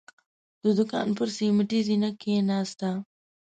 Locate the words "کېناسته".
2.21-2.89